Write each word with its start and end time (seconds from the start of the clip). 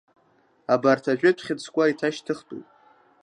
Абарҭ 0.73 1.03
ажәытә 1.11 1.43
хьыӡқәа 1.45 1.83
еиҭашьҭыхтәуп! 1.87 2.65